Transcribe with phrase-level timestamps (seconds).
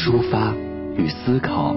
[0.00, 0.54] 抒发
[0.96, 1.74] 与思考，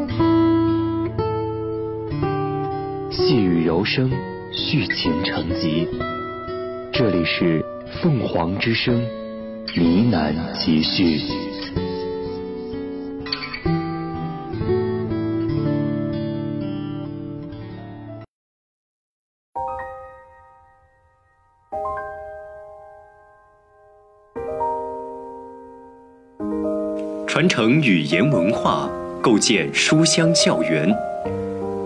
[3.10, 4.12] 细雨柔声，
[4.52, 5.88] 续情成集。
[6.94, 7.66] 这里是
[8.00, 9.02] 凤凰之声
[9.74, 11.51] 呢喃集序。
[27.62, 28.90] 传承语言文化，
[29.22, 30.92] 构建书香校园。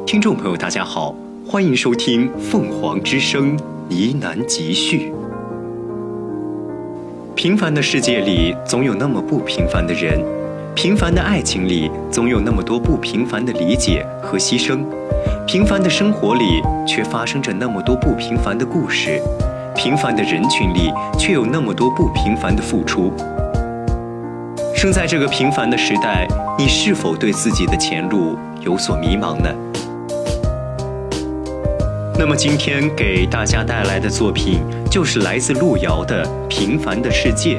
[0.08, 1.14] 听众朋友，大家好，
[1.45, 3.58] 欢迎收听《凤凰之声》
[3.90, 5.12] 呢喃集序。
[7.36, 10.18] 平凡的世界里，总有那么不平凡的人；
[10.73, 14.78] 平凡的爱情里，总有那么多不平凡的理解和牺牲；
[15.46, 19.20] 平凡的生活里，却发生着那么多不平凡的故事；
[19.76, 23.12] 平凡的人群里，却有那么多不平凡的付出。
[24.76, 29.50] 生在这个平凡的时代，你是否对自己的前路有所迷茫呢？
[32.20, 34.59] 那么今天给大家带来的作品
[34.92, 37.58] 就是来自路遥的《平凡的世界》。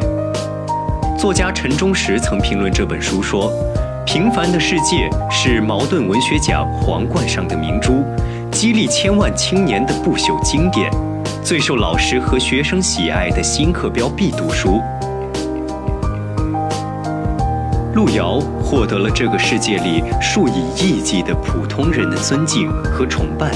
[1.17, 3.50] 作家陈忠实曾评论这本书说
[4.05, 8.05] ：“平凡的世界是茅盾文学奖皇冠上的明珠，
[8.53, 10.91] 激励千万青年的不朽经典，
[11.42, 14.83] 最受老师和学生喜爱的新课标必读书。”
[17.97, 23.50] 路遥获得了这个世界里数以亿计的普通人的尊敬和崇拜，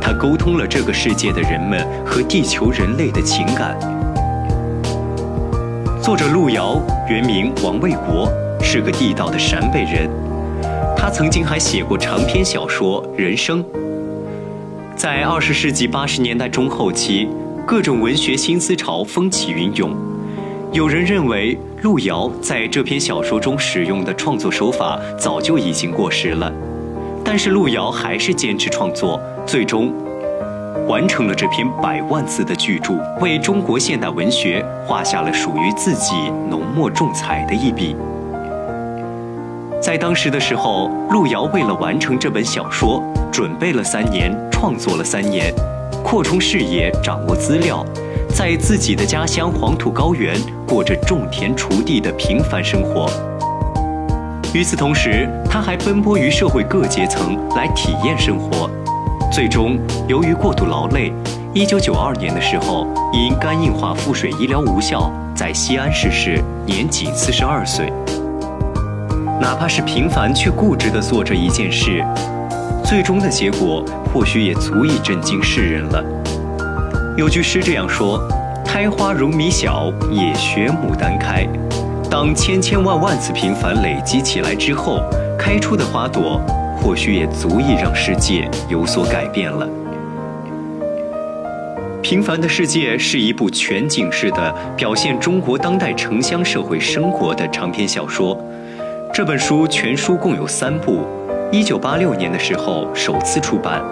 [0.00, 3.76] 他沟通了这个世界的人们和地球人类的情感。
[6.00, 8.30] 作者路遥原名王卫国，
[8.62, 10.08] 是个地道的陕北人。
[10.96, 13.64] 他曾经还写过长篇小说《人生》。
[14.94, 17.28] 在二十世纪八十年代中后期，
[17.66, 19.90] 各种文学新思潮风起云涌。
[20.70, 26.50] 有人认为，路遥在这篇小说中使用的创作手法早就已经过时了，
[27.24, 29.92] 但是路遥还是坚持创作，最终
[30.86, 36.14] 完成了这篇百万字的巨著，为中国现代文学画下了属于自己
[36.48, 37.96] 浓墨重彩的一笔。
[39.80, 45.52] 在当时的时候，路遥为了完成这本小说，准备了三年，创作了三年，
[46.04, 47.84] 扩充视野，掌握资料。
[48.34, 50.34] 在自己的家乡黄土高原
[50.66, 53.06] 过着种田锄地的平凡生活。
[54.54, 58.70] 与此同时，他还奔波于社会各阶层来体验生活。
[59.30, 59.78] 最终，
[60.08, 61.12] 由于过度劳累
[61.54, 67.92] ，1992年的时候因肝硬化腹水医疗无效，在西安逝世，年仅42岁。
[69.40, 72.02] 哪怕是平凡却固执地做着一件事，
[72.82, 76.21] 最终的结果或许也足以震惊世人了。
[77.14, 78.18] 有句诗这样说
[78.64, 81.46] ：“开花如米小，也学牡丹开。”
[82.10, 85.02] 当千千万万次平凡累积起来之后，
[85.38, 86.40] 开出的花朵，
[86.80, 89.68] 或许也足以让世界有所改变了。
[92.00, 98.42] 《平凡的世界》是一部全景式的表现中国当代城乡社会生活的长篇小说。
[99.12, 101.02] 这本书全书共有三部，
[101.50, 103.84] 一九八六年的时候首次出版，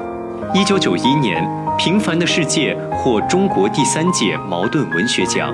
[0.55, 1.47] 一九九一年。
[1.83, 5.51] 《平凡的世界》获中国第三届茅盾文学奖。《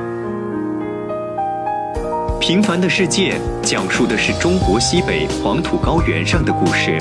[2.41, 6.99] 平凡的世界》讲述的是中国西北黄土高原上的故事。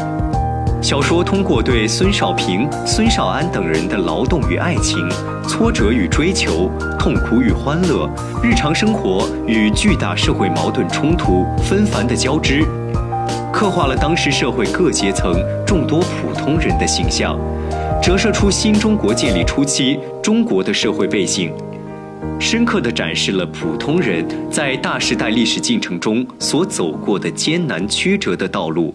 [0.80, 5.10] 小说通过对孙少平、孙少安等人的劳动与爱情、
[5.50, 6.70] 挫折与追求、
[7.00, 8.08] 痛苦与欢乐、
[8.44, 12.64] 日常生活与巨大社会矛盾冲突纷繁的交织，
[13.52, 15.34] 刻画了当时社会各阶层
[15.66, 17.36] 众多普通人的形象。
[18.06, 21.52] 折射出新中国建立初期中国的社会背景，
[22.40, 28.94] 深刻地展示了普通人在大时代历史进程中所走过的艰难曲折的道路。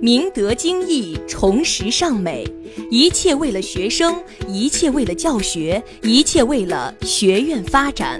[0.00, 2.50] 明德精义，重实尚美，
[2.90, 4.16] 一切为了学生，
[4.48, 8.18] 一切为了教学，一切为了学院发展。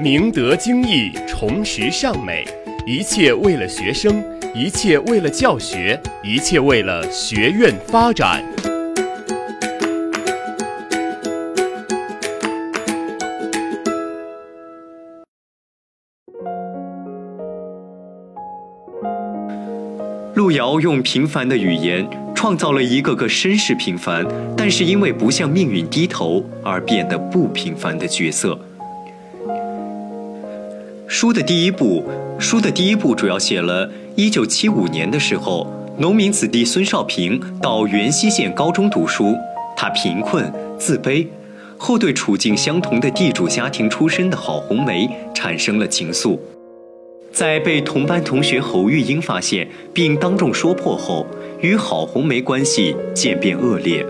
[0.00, 2.44] 明德精义，重实尚美。
[2.86, 4.24] 一切为了学生
[4.54, 8.42] 一切为了教学一切为了学院发展。
[20.34, 28.58] 路遥用平凡的语言创造了一个个身世平凡但是因为不向命运低头而变得不平凡的角色。
[31.12, 32.04] 书的第一部，
[32.38, 35.66] 书的第一部主要写了1975年的时候，
[35.98, 39.34] 农民子弟孙少平到元溪县高中读书，
[39.76, 41.26] 他贫困自卑，
[41.76, 46.38] 后对处境相同的地主家庭出身的郝红梅产生了情愫，
[47.32, 51.26] 在被同班同学侯玉英发现并当众说破后，
[51.60, 54.06] 与郝红梅关系渐变恶劣，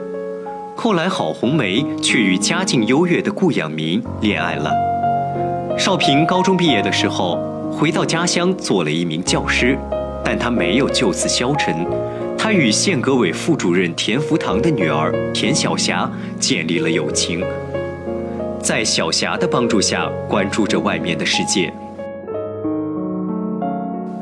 [0.76, 4.89] 后来郝红梅却与家境优越的顾养民恋爱了。
[5.78, 7.38] 少平高中毕业的时候，
[7.72, 9.78] 回到家乡做了一名教师，
[10.24, 11.86] 但他没有就此消沉，
[12.36, 17.42] 他与县革委副主任田福堂的女儿田晓霞建立了友情，
[18.60, 21.72] 在小霞的帮助下，关注着外面的世界。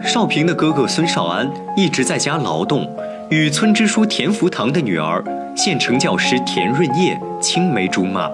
[0.00, 2.88] 少平的哥哥孙少安一直在家劳动，
[3.30, 5.22] 与村支书田福堂的女儿
[5.56, 8.30] 县城教师田润叶青梅竹马。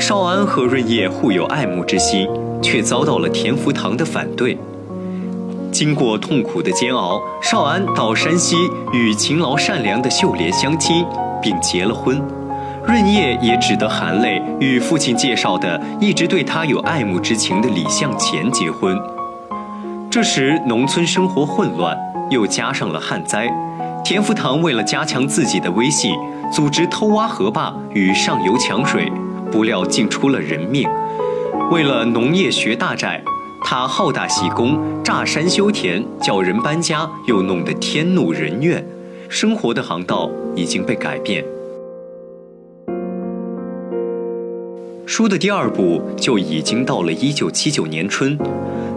[0.00, 2.26] 少安和润叶互有爱慕之心，
[2.62, 4.58] 却遭到了田福堂的反对。
[5.70, 8.56] 经过痛苦的煎熬，少安到山西
[8.94, 11.04] 与勤劳善良的秀莲相亲，
[11.42, 12.20] 并结了婚。
[12.82, 18.98] 润叶也只得含泪与父亲介绍的一直对他有爱慕之情的李向前结婚。
[20.10, 21.94] 这时农村生活混乱，
[22.30, 23.52] 又加上了旱灾，
[24.02, 26.14] 田福堂为了加强自己的威信，
[26.50, 29.12] 组织偷挖河坝与上游抢水。
[29.50, 30.88] 不料竟出了人命。
[31.70, 33.22] 为了农业学大寨，
[33.62, 38.84] 他好大喜功，炸山修田，叫人搬家，又弄得天怒人怨，
[39.28, 41.44] 生活的航道已经被改变。
[45.06, 48.38] 书的第二部就已经到了一九七九年春，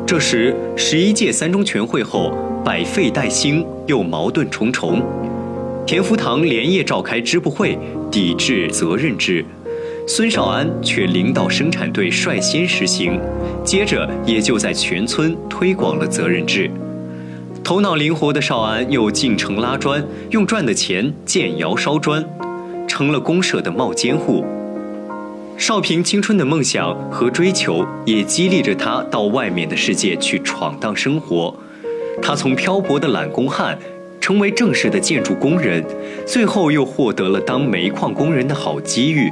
[0.06, 2.32] 这时十一届三中全会后
[2.64, 5.02] 百废待兴，又矛盾重重。
[5.86, 7.78] 田福堂连夜召开支部会，
[8.10, 9.44] 抵制责任制。
[10.06, 13.18] 孙少安却领导生产队率先实行，
[13.64, 16.70] 接着也就在全村推广了责任制。
[17.64, 22.24] 头脑灵活的少安又进城拉砖，用赚的钱建窑烧砖，
[22.86, 24.44] 成了公社的冒尖户。
[25.58, 31.56] 少平青春的梦想和追求也激励着他到外面的世界去闯荡生活。
[32.22, 33.80] 他从漂泊的揽工汉，
[34.20, 35.82] 成为正式的建筑工人，
[36.26, 39.32] 最后又获得了当煤矿工人的好机遇。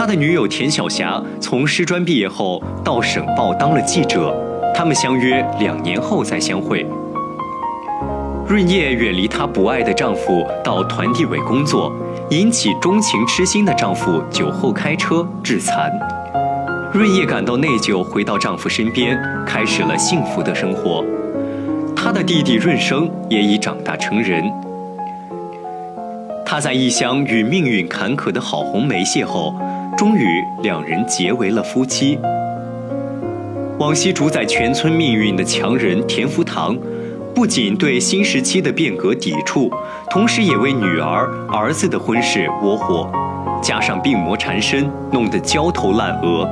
[0.00, 4.34] 他的女友田晓霞从师专毕业后到省报当了记者，
[4.74, 6.86] 他们相约两年后再相会。
[8.48, 11.92] 润叶远离她不爱的丈夫到团地委工作，
[12.30, 15.92] 引起钟情痴心的丈夫酒后开车致残。
[16.94, 21.04] 润叶感到内疚，回到丈夫身边，开始了幸福的生活。
[21.94, 24.50] 她的弟弟润生也已长大成人。
[26.46, 29.54] 他在异乡与命运坎坷的郝红梅邂逅。
[30.00, 32.18] 终于，两人结为了夫妻。
[33.78, 36.74] 往昔主宰全村命运的强人田福堂，
[37.34, 39.70] 不仅对新时期的变革抵触，
[40.10, 43.12] 同时也为女儿、儿子的婚事窝火，
[43.60, 46.48] 加上病魔缠身，弄得焦头烂额。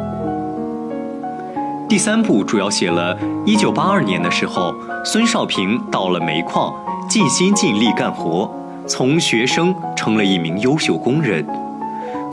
[1.88, 4.74] 第三部主要写了1982年的时候，
[5.06, 6.74] 孙少平到了煤矿，
[7.08, 8.54] 尽心尽力干活，
[8.86, 11.42] 从学生成了一名优秀工人。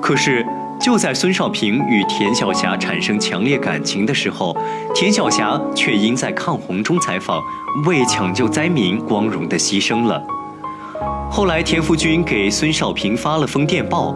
[0.02, 0.46] 可是。
[0.86, 4.56] 就在孙少平与田晓霞产生强烈感情的时候，
[4.94, 7.42] 田晓霞却因在抗洪中采访，
[7.88, 10.22] 为抢救灾民光荣的牺牲了。
[11.28, 14.16] 后来田福军给孙少平发了封电报，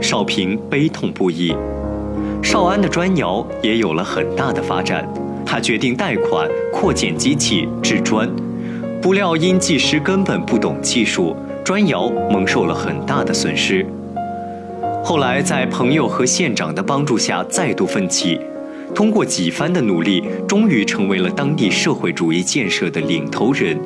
[0.00, 1.54] 少平悲痛不已。
[2.42, 5.06] 少安的砖窑也有了很大的发展，
[5.44, 8.26] 他决定贷款扩建机器制砖，
[9.02, 13.86] 不料因技师根本不懂技术，砖窑蒙受了很大的损失。
[15.02, 18.38] 后来，在朋友和县长的帮助下，再度奋起，
[18.94, 23.78] 通过几番的努力，终于成为了当地社会主义建设的领头人。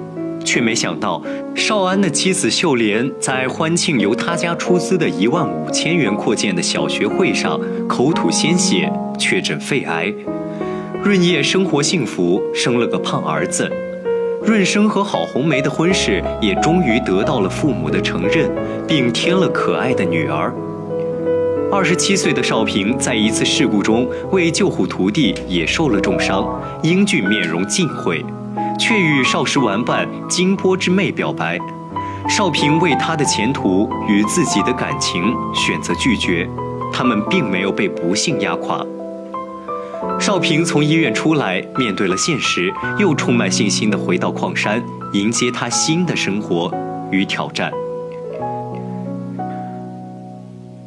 [0.44, 1.23] 却没想到，
[1.54, 10.12] 少安的妻子秀莲在欢庆由他家出资的一万五千元扩建的小学会上，口吐鲜血，确诊肺癌。
[11.02, 13.71] 润叶生活幸福，生了个胖儿子。
[14.44, 18.50] 润生和郝红梅的婚事也终于得到了父母的承认，
[18.87, 20.52] 并添了可爱的女儿。
[21.75, 26.47] 二十七岁的少平在一次事故中为救护徒弟也受了重伤，
[26.85, 28.25] 英俊面容尽毁，
[28.78, 31.59] 却与少时玩伴金波之妹表白。
[32.28, 36.49] 少平为他的前途与自己的感情选择拒绝，
[36.93, 38.87] 他们并没有被不幸压垮。
[40.21, 44.81] 少平从医院出来，面对了现实，又充满信心地回到矿山，
[45.12, 46.73] 迎接他新的生活
[47.11, 47.73] 与挑战。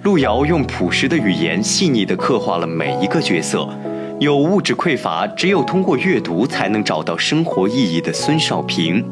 [0.04, 3.68] 路遥用朴实的语言，细腻地刻画了每一个角色。
[4.20, 9.04] 有物质匮乏，只有通过阅读才能找到生活意义的孙少平，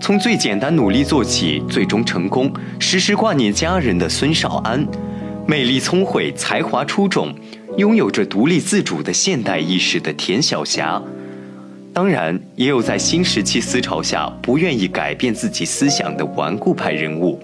[0.00, 4.86] 从最简单努力做起，最终成功，时时挂念家人的孙少安，
[5.46, 7.32] 魅力聪慧，才华出众，
[7.76, 11.00] 拥有着独立自主的现代意识的田晓霞，
[11.92, 17.38] 当然也有在新时期思潮下不愿意改变自己思想的顽固派人物，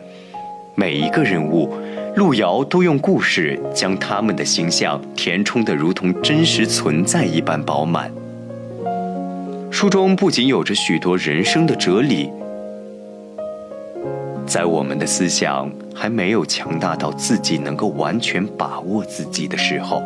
[0.74, 1.72] 每一个人物。
[2.18, 8.10] 路遥都用故事将他们的形象填充得如同真实存在一般饱满。
[9.70, 12.28] 书中不仅有着许多人生的哲理，
[14.44, 20.02] 在我们的思想还没有强大到自己能够完全把握自己的时候，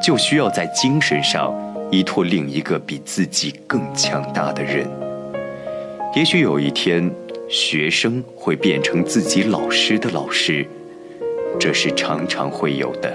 [0.00, 1.52] 就需要在精神上
[1.90, 4.88] 依托另一个比自己更强大的人。
[6.14, 7.10] 也许有一天，
[7.48, 10.64] 学生会变成自己老师的老师。
[11.62, 13.08] 这是常常会有的，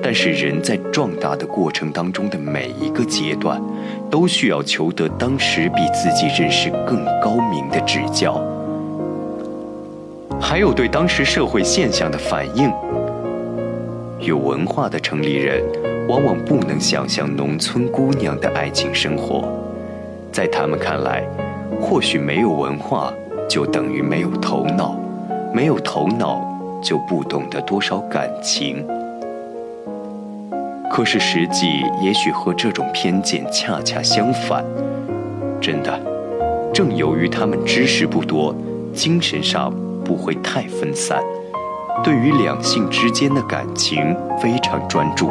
[0.00, 3.60] 但是人在壮大的过程当中的每一个阶段，
[4.08, 8.40] 都需要求得当时比自己认识更高明的指教，
[10.40, 12.72] 还有对当时社会现象的反应。
[14.20, 15.60] 有文化的城里人，
[16.06, 19.42] 往往不能想象农村姑娘的爱情生活，
[20.30, 21.24] 在他们看来，
[21.80, 23.12] 或许没有文化
[23.48, 24.96] 就等于没有头脑，
[25.52, 26.53] 没有头脑。
[26.84, 28.86] 就不懂得多少感情，
[30.92, 34.62] 可是实际也许和这种偏见恰恰相反。
[35.60, 35.98] 真的，
[36.74, 38.54] 正由于他们知识不多，
[38.92, 39.72] 精神上
[40.04, 41.22] 不会太分散，
[42.04, 45.30] 对于两性之间的感情非常专注，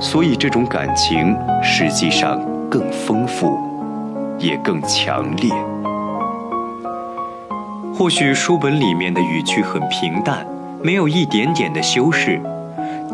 [0.00, 3.58] 所以这种感情实际上更丰富，
[4.38, 5.52] 也更强烈。
[8.00, 10.46] 或许书本里面的语句很平淡，
[10.82, 12.40] 没有一点点的修饰，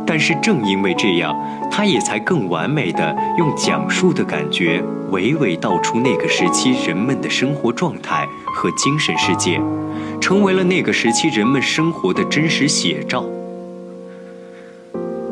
[0.06, 1.36] 但是正因为这样，
[1.68, 8.24] 它也才更完美的用讲述的感觉，娓娓道出那个时期人们的生活状态
[8.54, 9.60] 和精神世界，
[10.20, 13.24] 成为了那个时期人们生活的真实写照。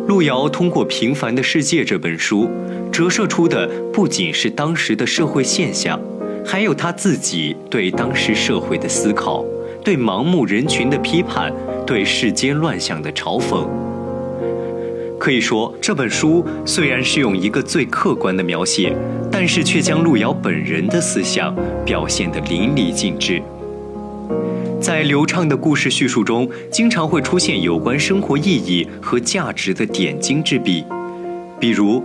[0.09, 2.51] 路遥通过《平凡的世界》这本书，
[2.91, 6.01] 折射出的不仅是当时的社会现象。
[6.47, 9.45] 还有他自己对当时社会的思考，
[9.83, 11.53] 对盲目人群的批判，
[11.87, 13.67] 对世间乱象的嘲讽。
[15.19, 18.95] 可以说，这本书虽然是用一个最客观的描写，
[19.33, 23.41] 但是却将路遥本人的思想表现得淋漓尽致。
[24.81, 30.85] 在流畅的故事叙述中，经常会出现有关生活意义和价值的点睛之笔，
[31.59, 32.05] 比如。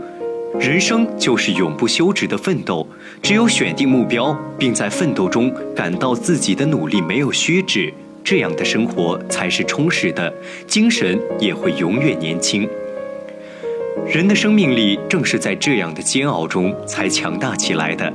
[0.58, 2.86] 人生就是永不休止的奋斗，
[3.22, 10.34] 只有选定目标，并在奋斗中感到自己的努力没有虚掷，这样的生活才是充实的，
[10.66, 12.68] 精神也会永远年轻。
[14.08, 18.12] 人的生命力正是在这样的煎熬中才强大起来的。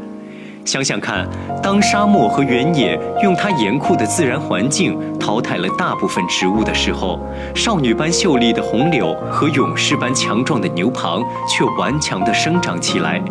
[0.65, 1.29] 想想看，
[1.63, 7.21] 当沙漠和原野用它严酷的自然环境淘汰了大部分植物的时候，
[7.55, 13.23] 少女般秀丽的红柳和勇士般强壮的牛蒡却顽强地生长起来。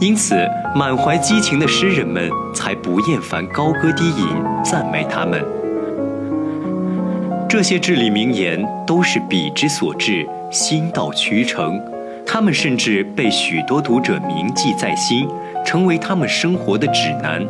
[0.00, 0.34] 因此，
[0.74, 4.26] 满怀激情的诗人们才不厌烦高歌低吟，
[4.64, 5.40] 赞美他们。
[7.48, 11.80] 这些至理名言都是笔之所至，心到渠成。
[12.26, 15.28] 他们甚至被许多读者铭记在心。
[15.64, 17.46] 成为他们生活的指南。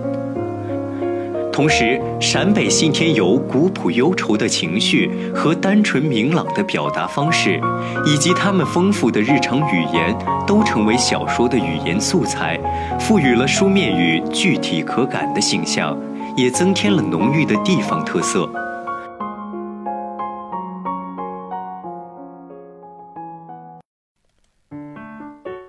[1.52, 7.60] 同时，陕北信天游古朴忧愁的情绪和单纯明朗的表达方式，
[8.04, 10.12] 以及他们丰富的日常语言，
[10.48, 12.58] 都成为小说的语言素材，
[12.98, 15.96] 赋予了书面语具体可感的形象，
[16.36, 18.50] 也增添了浓郁的地方特色。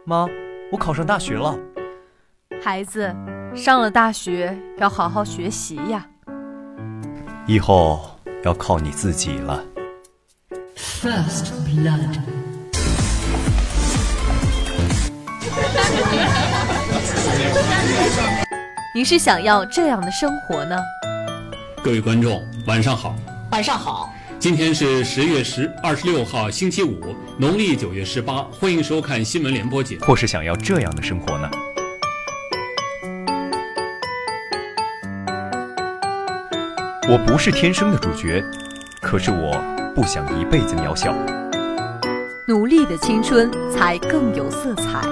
[0.04, 0.26] 妈，
[0.72, 1.56] 我考上大学了。
[2.66, 3.16] 孩子，
[3.56, 6.04] 上了大学要好好学习呀。
[7.46, 8.10] 以后
[8.44, 9.64] 要靠你自己了。
[10.76, 12.18] First blood。
[18.96, 20.76] 您是想要这样的生活呢？
[21.84, 23.16] 各位观众，晚上好。
[23.52, 24.12] 晚上好。
[24.40, 28.42] 今天是十月十二十六号，星期五，农历九月十八。
[28.60, 30.00] 欢迎收看新闻联播节。
[30.00, 31.48] 或是想要这样的生活呢？
[37.08, 38.44] 我不是天生的主角
[39.00, 39.62] 可是我
[39.94, 41.14] 不想一辈子渺小。
[42.48, 45.04] 努力的青春才更有色彩。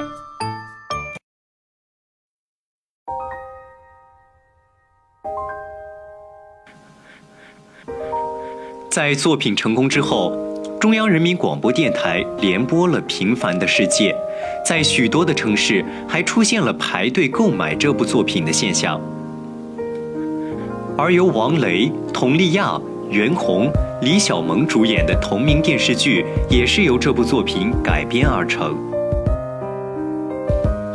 [8.90, 10.36] 在作品成功之后
[10.80, 14.16] 中央人民广播电台联播了平凡的世界
[14.66, 19.13] 在许多的城市还出现了排队购买这部作品的现象。
[20.96, 23.72] 而由王雷、佟丽娅、袁弘、
[24.02, 28.76] 李小萌主演的同名电视剧，也是由这部作品改编而成。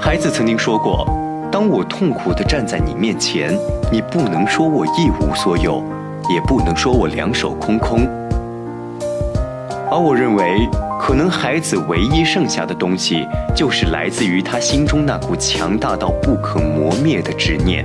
[0.01, 1.05] 孩子曾经说过
[1.51, 3.53] ：“当我痛苦地站在你面前，
[3.91, 5.83] 你不能说我一无所有，
[6.33, 8.07] 也不能说我两手空空。”
[9.91, 10.69] 而我认为，
[11.01, 17.85] 可能孩子唯一剩下的东西，就是来自于他心中那股强大到不可磨灭的执念。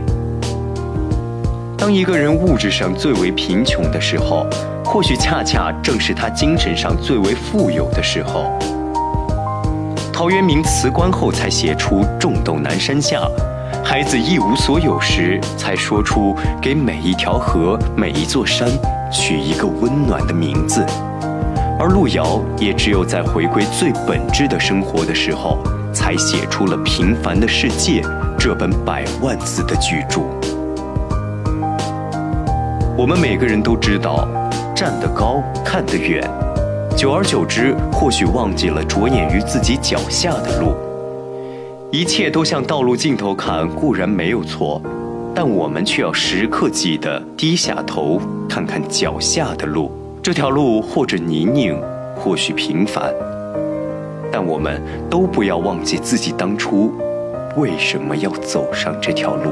[1.84, 4.48] 当一个人物质上最为贫穷的时候，
[4.86, 8.58] 或许恰恰正是他精神上最为富有的时候。
[10.14, 13.28] 陶渊明辞官后才写出“种豆南山下”，
[13.84, 18.70] 孩子一无所有时才说出“给每一条河、每一座山
[19.12, 20.86] 取一个温暖的名字”，
[21.78, 25.62] 而路遥也只有在回归最本质的生活的时候，
[25.94, 28.00] 才写出了《平凡的世界》
[28.40, 30.22] 这本百万字的巨著。
[32.96, 34.28] 我们每个人都知道，
[34.76, 36.22] 站得高，看得远，
[36.96, 40.76] 久而久之，或许忘记了着眼于自己脚下的路。
[41.92, 44.80] 一切都向道路尽头看，固然没有错，
[45.34, 49.92] 但我们却要时刻记得低下头看看脚下的路。
[50.22, 51.76] 这条路或者泥泞，
[52.16, 53.12] 或许平凡，
[54.32, 56.94] 但我们都不要忘记自己当初
[57.58, 59.50] 为什么要走上这条路。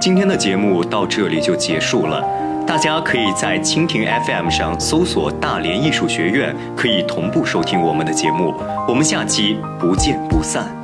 [0.00, 2.24] 今天的节目到这里就结束了，
[2.64, 8.54] 大家可以在蜻蜓 FM 上搜索大连艺术学院，可以同步收听我们的节目。
[8.86, 10.77] 我们下期不见不散。